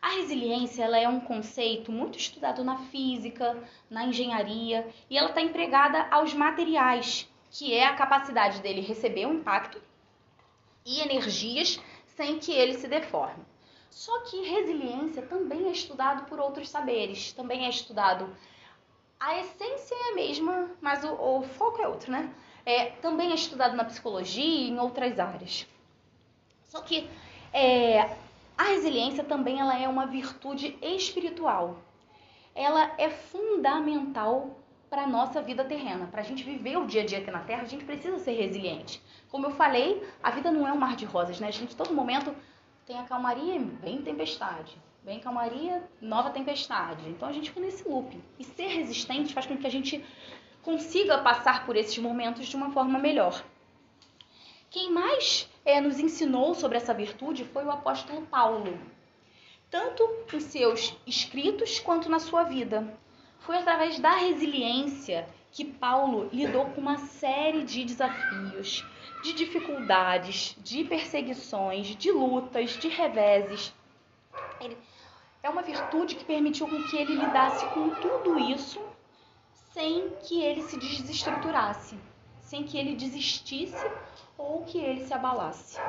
[0.00, 3.56] A resiliência ela é um conceito muito estudado na física,
[3.90, 9.34] na engenharia e ela está empregada aos materiais, que é a capacidade dele receber um
[9.34, 9.80] impacto
[10.86, 13.44] e energias sem que ele se deforme.
[13.90, 18.34] Só que resiliência também é estudado por outros saberes, também é estudado.
[19.24, 22.28] A essência é a mesma, mas o, o foco é outro, né?
[22.66, 25.64] É, também é estudado na psicologia e em outras áreas.
[26.64, 27.08] Só que
[27.52, 28.00] é,
[28.58, 31.78] a resiliência também ela é uma virtude espiritual.
[32.52, 34.58] Ela é fundamental
[34.90, 36.08] para a nossa vida terrena.
[36.08, 38.32] Para a gente viver o dia a dia aqui na Terra, a gente precisa ser
[38.32, 39.00] resiliente.
[39.30, 41.46] Como eu falei, a vida não é um mar de rosas, né?
[41.46, 42.34] A gente, todo momento,
[42.84, 44.76] tem a calmaria, vem tempestade.
[45.04, 47.08] Vem calmaria, nova tempestade.
[47.08, 48.16] Então a gente fica nesse loop.
[48.38, 50.04] E ser resistente faz com que a gente
[50.62, 53.42] consiga passar por esses momentos de uma forma melhor.
[54.70, 58.78] Quem mais é, nos ensinou sobre essa virtude foi o apóstolo Paulo,
[59.68, 62.96] tanto em seus escritos quanto na sua vida.
[63.40, 68.82] Foi através da resiliência que Paulo lidou com uma série de desafios,
[69.22, 73.74] de dificuldades, de perseguições, de lutas, de reveses.
[74.60, 74.76] Ele,
[75.42, 78.80] é uma virtude que permitiu com que ele lidasse com tudo isso
[79.72, 81.98] sem que ele se desestruturasse,
[82.40, 83.90] sem que ele desistisse
[84.38, 85.80] ou que ele se abalasse.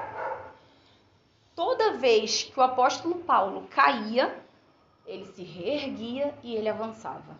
[1.55, 4.43] Toda vez que o apóstolo Paulo caía,
[5.05, 7.37] ele se reerguia e ele avançava.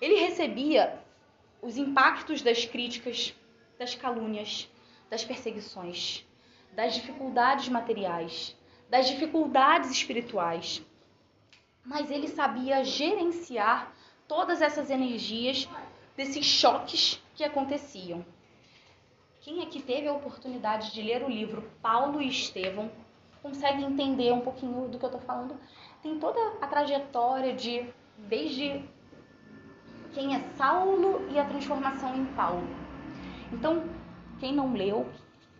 [0.00, 0.98] Ele recebia
[1.60, 3.34] os impactos das críticas,
[3.78, 4.70] das calúnias,
[5.10, 6.24] das perseguições,
[6.72, 8.56] das dificuldades materiais,
[8.90, 10.82] das dificuldades espirituais.
[11.84, 13.92] Mas ele sabia gerenciar
[14.26, 15.68] todas essas energias
[16.16, 18.26] desses choques que aconteciam.
[19.40, 22.90] Quem aqui teve a oportunidade de ler o livro Paulo e Estevão
[23.40, 25.58] consegue entender um pouquinho do que eu estou falando.
[26.02, 28.84] Tem toda a trajetória de desde
[30.12, 32.66] quem é Saulo e a transformação em Paulo.
[33.52, 33.88] Então,
[34.38, 35.08] quem não leu,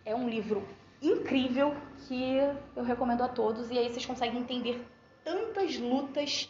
[0.05, 0.67] é um livro
[1.01, 1.75] incrível
[2.07, 2.37] que
[2.75, 4.85] eu recomendo a todos e aí vocês conseguem entender
[5.23, 6.49] tantas lutas,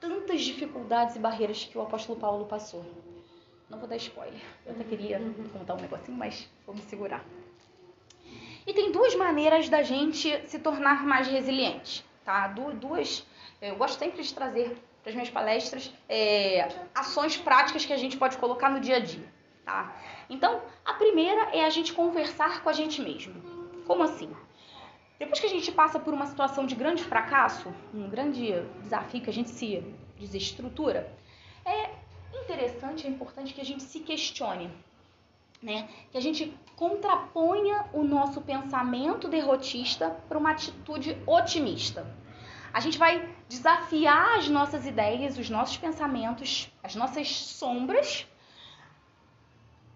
[0.00, 2.84] tantas dificuldades e barreiras que o apóstolo Paulo passou.
[3.68, 4.40] Não vou dar spoiler.
[4.64, 5.20] Eu até queria
[5.52, 7.24] contar um negocinho, mas vou me segurar.
[8.66, 12.48] E tem duas maneiras da gente se tornar mais resiliente, tá?
[12.48, 13.24] Duas.
[13.62, 18.16] Eu gosto sempre de trazer para as minhas palestras é, ações práticas que a gente
[18.16, 19.24] pode colocar no dia a dia,
[19.64, 19.96] tá?
[20.28, 23.55] Então, a primeira é a gente conversar com a gente mesmo.
[23.86, 24.30] Como assim?
[25.18, 29.30] Depois que a gente passa por uma situação de grande fracasso, um grande desafio que
[29.30, 29.82] a gente se
[30.18, 31.10] desestrutura,
[31.64, 31.90] é
[32.34, 34.70] interessante, é importante que a gente se questione,
[35.62, 35.88] né?
[36.10, 42.06] Que a gente contraponha o nosso pensamento derrotista para uma atitude otimista.
[42.72, 48.26] A gente vai desafiar as nossas ideias, os nossos pensamentos, as nossas sombras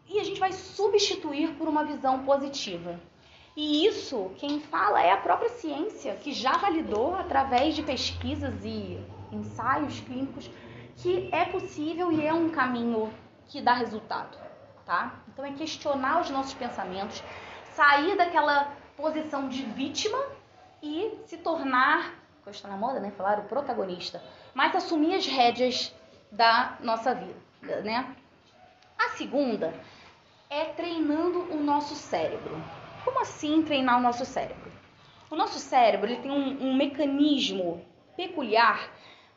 [0.08, 2.98] e a gente vai substituir por uma visão positiva.
[3.62, 8.98] E isso, quem fala é a própria ciência, que já validou através de pesquisas e
[9.30, 10.50] ensaios clínicos
[10.96, 13.12] que é possível e é um caminho
[13.48, 14.38] que dá resultado,
[14.86, 15.14] tá?
[15.28, 17.22] Então é questionar os nossos pensamentos,
[17.74, 20.18] sair daquela posição de vítima
[20.82, 24.22] e se tornar, que está na moda, né, falar o protagonista,
[24.54, 25.94] mas assumir as rédeas
[26.32, 28.16] da nossa vida, né?
[28.98, 29.74] A segunda
[30.48, 32.56] é treinando o nosso cérebro.
[33.04, 34.70] Como assim treinar o nosso cérebro?
[35.30, 37.84] O nosso cérebro ele tem um, um mecanismo
[38.16, 38.90] peculiar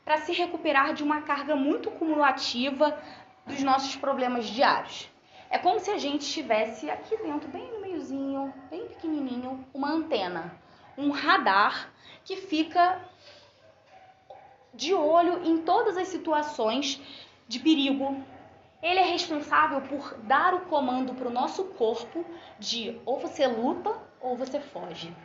[0.03, 2.97] para se recuperar de uma carga muito cumulativa
[3.45, 5.09] dos nossos problemas diários.
[5.49, 10.59] É como se a gente tivesse aqui dentro, bem no meiozinho, bem pequenininho, uma antena,
[10.97, 11.91] um radar
[12.25, 12.99] que fica
[14.73, 16.99] de olho em todas as situações
[17.47, 18.17] de perigo.
[18.83, 22.25] Ele é responsável por dar o comando para o nosso corpo
[22.59, 25.15] de ou você luta ou você foge.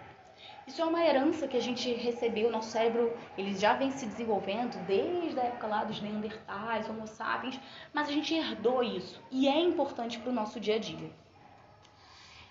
[0.65, 4.77] Isso é uma herança que a gente recebeu, nosso cérebro ele já vem se desenvolvendo
[4.87, 7.59] desde a época lá dos Neandertais, Homo sapiens,
[7.93, 11.11] mas a gente herdou isso e é importante para o nosso dia a dia.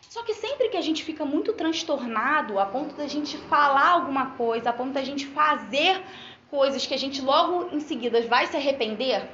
[0.09, 4.31] Só que sempre que a gente fica muito transtornado, a ponto da gente falar alguma
[4.31, 6.03] coisa, a ponto da gente fazer
[6.49, 9.29] coisas que a gente logo em seguida vai se arrepender,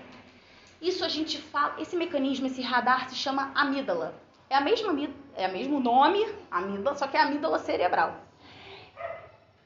[0.84, 4.13] isso a gente fala, esse mecanismo, esse radar se chama amígdala.
[4.50, 4.93] É a mesma
[5.36, 8.17] é o mesmo nome, amígdala, só que é amígdala cerebral.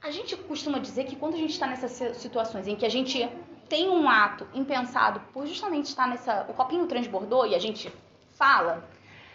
[0.02, 3.28] A gente costuma dizer que quando a gente está nessas situações em que a gente
[3.68, 6.46] tem um ato impensado por justamente estar nessa.
[6.48, 7.92] o copinho transbordou e a gente
[8.36, 8.88] fala,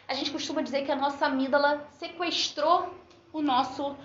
[0.07, 2.95] a gente costuma dizer que a nossa amígdala sequestrou
[3.33, 3.97] o nosso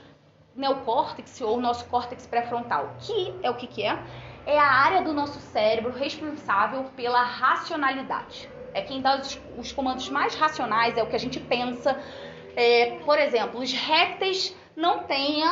[0.55, 4.03] neocórtex ou o nosso córtex pré-frontal, que é o que, que é?
[4.47, 8.49] É a área do nosso cérebro responsável pela racionalidade.
[8.73, 12.01] É quem dá os, os comandos mais racionais, é o que a gente pensa.
[12.55, 15.43] É, por exemplo, os répteis não têm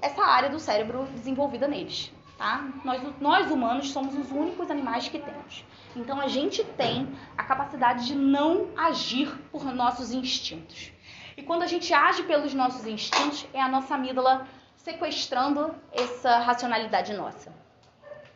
[0.00, 2.12] essa área do cérebro desenvolvida neles.
[2.38, 2.64] Tá?
[2.84, 5.64] Nós, nós humanos somos os únicos animais que temos.
[5.96, 10.92] Então a gente tem a capacidade de não agir por nossos instintos.
[11.36, 17.12] E quando a gente age pelos nossos instintos, é a nossa amígdala sequestrando essa racionalidade
[17.14, 17.61] nossa.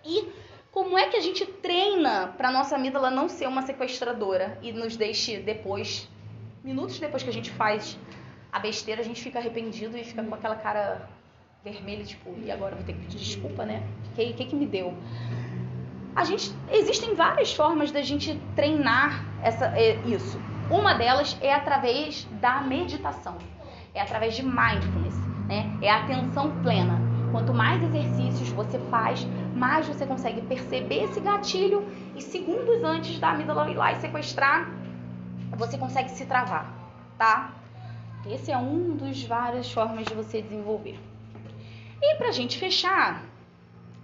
[0.06, 0.28] E
[0.70, 4.96] como é que a gente treina para nossa amígdala não ser uma sequestradora e nos
[4.96, 6.08] deixe depois,
[6.62, 7.98] minutos depois que a gente faz
[8.52, 11.08] a besteira, a gente fica arrependido e fica com aquela cara
[11.64, 13.82] vermelha, tipo, e agora vou ter que pedir desculpa, né?
[14.12, 14.94] O que, que, que me deu?
[16.14, 20.40] A gente, existem várias formas da gente treinar essa, é, isso.
[20.70, 23.36] Uma delas é através da meditação,
[23.94, 25.16] é através de mindfulness,
[25.48, 25.76] né?
[25.82, 27.00] É a atenção plena.
[27.32, 33.30] Quanto mais exercícios você faz, mais você consegue perceber esse gatilho e segundos antes da
[33.30, 34.68] amígdala ir lá e sequestrar,
[35.56, 36.70] você consegue se travar,
[37.16, 37.52] tá?
[38.26, 41.00] Esse é um dos várias formas de você desenvolver.
[42.02, 43.22] E para a gente fechar,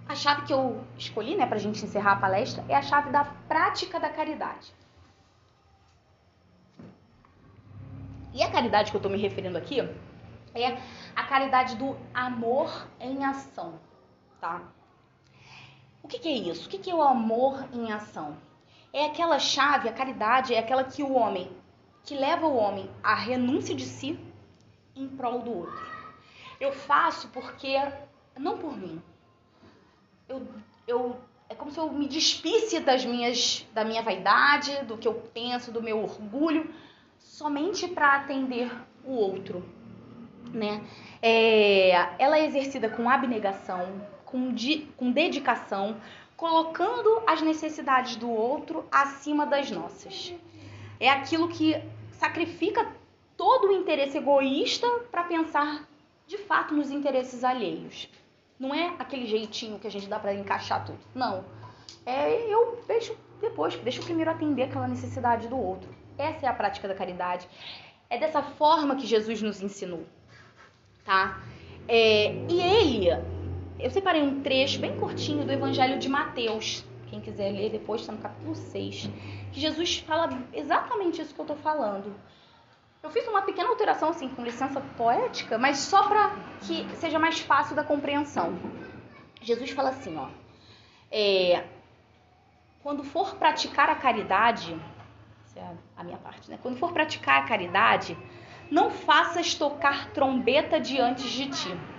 [0.07, 3.11] a chave que eu escolhi, né, para a gente encerrar a palestra, é a chave
[3.11, 4.73] da prática da caridade.
[8.33, 9.79] E a caridade que eu estou me referindo aqui
[10.55, 10.77] é
[11.15, 13.79] a caridade do amor em ação,
[14.41, 14.61] tá?
[16.03, 16.67] O que, que é isso?
[16.67, 18.37] O que, que é o amor em ação?
[18.91, 21.49] É aquela chave, a caridade é aquela que o homem,
[22.03, 24.19] que leva o homem à renúncia de si
[24.95, 25.93] em prol do outro.
[26.59, 27.75] Eu faço porque
[28.37, 29.01] não por mim.
[30.27, 30.45] Eu,
[30.85, 31.17] eu
[31.49, 35.71] é como se eu me despisse das minhas da minha vaidade, do que eu penso,
[35.71, 36.69] do meu orgulho,
[37.17, 38.71] somente para atender
[39.05, 39.63] o outro,
[40.51, 40.83] né?
[41.21, 44.51] É, ela é exercida com abnegação, com,
[44.97, 45.95] com dedicação,
[46.35, 50.33] colocando as necessidades do outro acima das nossas.
[50.99, 51.79] É aquilo que
[52.13, 52.91] sacrifica
[53.37, 55.87] todo o interesse egoísta para pensar
[56.25, 58.09] de fato nos interesses alheios.
[58.59, 60.99] Não é aquele jeitinho que a gente dá para encaixar tudo.
[61.13, 61.45] Não.
[62.03, 65.93] É eu deixo depois, deixo primeiro atender aquela necessidade do outro.
[66.17, 67.47] Essa é a prática da caridade.
[68.09, 70.05] É dessa forma que Jesus nos ensinou,
[71.03, 71.39] tá?
[71.87, 73.09] É, e ele,
[73.83, 76.85] eu separei um trecho bem curtinho do Evangelho de Mateus.
[77.09, 79.09] Quem quiser ler depois, está no capítulo 6.
[79.51, 82.15] Que Jesus fala exatamente isso que eu estou falando.
[83.03, 87.41] Eu fiz uma pequena alteração, assim, com licença poética, mas só para que seja mais
[87.41, 88.57] fácil da compreensão.
[89.41, 90.29] Jesus fala assim, ó.
[91.11, 91.65] É,
[92.81, 94.79] quando for praticar a caridade,
[95.45, 96.57] essa é a minha parte, né?
[96.61, 98.17] Quando for praticar a caridade,
[98.71, 101.92] não faças tocar trombeta diante de ti.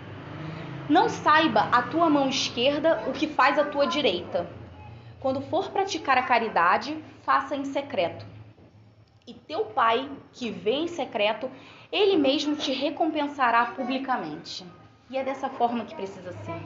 [0.89, 4.47] Não saiba a tua mão esquerda o que faz a tua direita.
[5.21, 8.35] Quando for praticar a caridade, faça em secreto
[9.27, 11.51] e teu pai, que vê em secreto,
[11.91, 14.67] ele mesmo te recompensará publicamente.
[15.09, 16.63] E é dessa forma que precisa ser.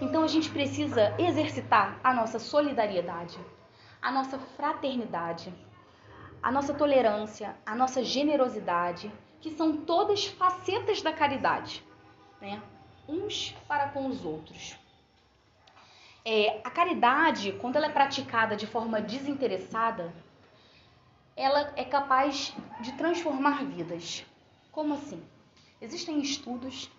[0.00, 3.38] Então a gente precisa exercitar a nossa solidariedade,
[4.00, 5.52] a nossa fraternidade,
[6.40, 9.10] a nossa tolerância, a nossa generosidade,
[9.40, 11.84] que são todas facetas da caridade,
[12.40, 12.62] né?
[13.08, 14.76] Uns para com os outros.
[16.24, 20.12] É, a caridade, quando ela é praticada de forma desinteressada,
[21.34, 24.26] ela é capaz de transformar vidas.
[24.70, 25.22] Como assim?
[25.80, 26.90] Existem estudos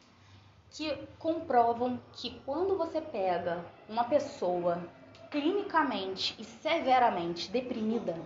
[0.71, 4.81] que comprovam que quando você pega uma pessoa
[5.29, 8.19] clinicamente e severamente deprimida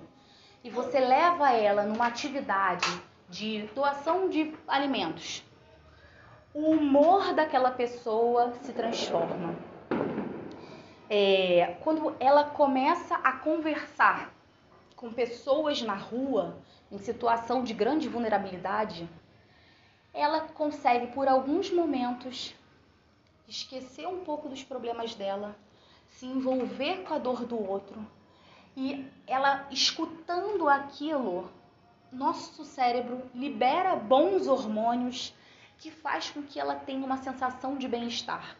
[0.63, 2.87] e você leva ela numa atividade
[3.29, 5.43] de doação de alimentos,
[6.53, 9.55] o humor daquela pessoa se transforma.
[11.09, 14.33] é, quando ela começa a conversar
[14.95, 16.57] com pessoas na rua,
[16.91, 19.09] em situação de grande vulnerabilidade,
[20.13, 22.55] ela consegue por alguns momentos
[23.47, 25.55] esquecer um pouco dos problemas dela,
[26.07, 28.05] se envolver com a dor do outro
[28.77, 31.49] e ela escutando aquilo,
[32.11, 35.33] nosso cérebro libera bons hormônios
[35.83, 38.55] que faz com que ela tenha uma sensação de bem-estar.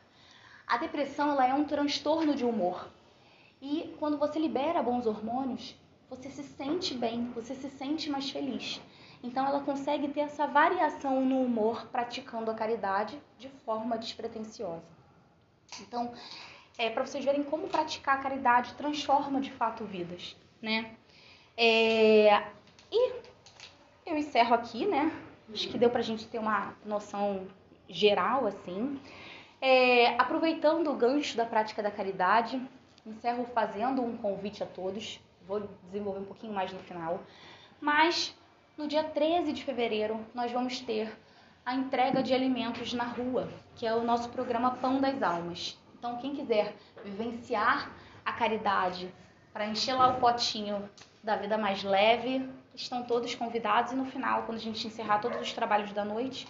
[0.67, 2.89] A depressão ela é um transtorno de humor.
[3.61, 5.74] E quando você libera bons hormônios,
[6.09, 8.82] você se sente bem, você se sente mais feliz.
[9.24, 14.84] Então ela consegue ter essa variação no humor praticando a caridade de forma despretensiosa.
[15.80, 16.11] Então,
[16.78, 20.93] é para vocês verem como praticar a caridade transforma de fato vidas, né?
[21.55, 22.47] É,
[22.91, 23.13] e
[24.05, 25.09] eu encerro aqui, né?
[25.54, 27.47] Acho que deu para a gente ter uma noção
[27.88, 28.99] geral, assim.
[29.62, 32.60] É, aproveitando o gancho da prática da caridade,
[33.06, 35.20] encerro fazendo um convite a todos.
[35.47, 37.22] Vou desenvolver um pouquinho mais no final.
[37.80, 38.36] Mas
[38.76, 41.16] no dia 13 de fevereiro, nós vamos ter
[41.66, 45.80] a entrega de alimentos na rua, que é o nosso programa Pão das Almas.
[45.97, 46.76] Então, quem quiser
[47.06, 47.91] vivenciar
[48.26, 49.14] a caridade
[49.54, 50.89] para encher lá o potinho
[51.24, 55.39] da vida mais leve, estão todos convidados e no final, quando a gente encerrar todos
[55.41, 56.47] os trabalhos da noite,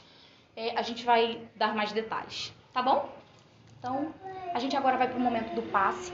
[0.55, 2.53] é, a gente vai dar mais detalhes.
[2.71, 3.09] Tá bom?
[3.77, 4.13] Então,
[4.53, 6.13] a gente agora vai para o momento do passe.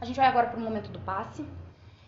[0.00, 1.44] A gente vai agora para o momento do passe.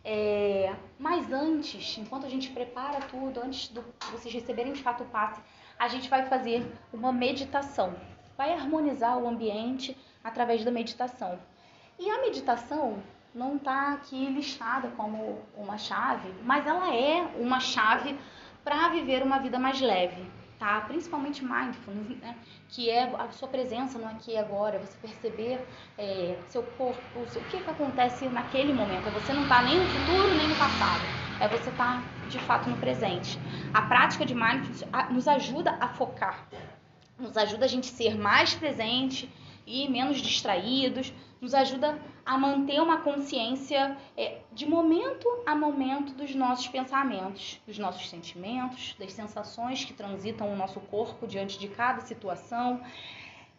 [0.04, 3.80] É, mas antes, enquanto a gente prepara tudo, antes de
[4.12, 5.40] vocês receberem de fato o passe,
[5.78, 7.94] a gente vai fazer uma meditação.
[8.36, 11.38] Vai harmonizar o ambiente através da meditação.
[11.98, 13.02] E a meditação
[13.34, 18.18] não está aqui listada como uma chave, mas ela é uma chave
[18.62, 20.24] para viver uma vida mais leve
[20.64, 20.80] tá?
[20.82, 22.34] Principalmente mindfulness, né?
[22.70, 25.60] Que é a sua presença no aqui e agora, você perceber
[25.98, 29.06] é, seu corpo, o que, que acontece naquele momento.
[29.06, 31.02] É você não tá nem no futuro nem no passado.
[31.40, 33.38] É você tá de fato no presente.
[33.74, 36.46] A prática de mindfulness nos ajuda a focar,
[37.18, 39.30] nos ajuda a gente ser mais presente
[39.66, 46.34] e menos distraídos, nos ajuda a manter uma consciência é, de momento a momento dos
[46.34, 52.00] nossos pensamentos, dos nossos sentimentos, das sensações que transitam o nosso corpo diante de cada
[52.00, 52.80] situação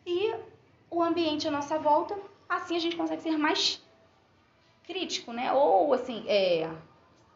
[0.05, 0.33] e
[0.89, 2.17] o ambiente à nossa volta.
[2.49, 3.83] Assim a gente consegue ser mais
[4.83, 5.51] crítico, né?
[5.53, 6.69] Ou assim, é,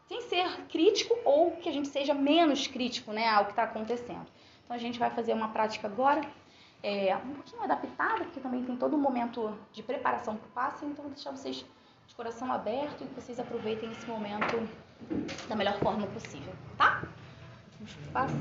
[0.08, 4.26] sem ser crítico ou que a gente seja menos crítico, né, ao que está acontecendo.
[4.64, 6.22] Então a gente vai fazer uma prática agora
[6.82, 10.86] é, um pouquinho adaptada, porque também tem todo um momento de preparação para o passe,
[10.86, 11.66] então vou deixar vocês
[12.08, 14.68] de coração aberto e que vocês aproveitem esse momento
[15.48, 17.04] da melhor forma possível, tá?
[18.12, 18.34] Passe.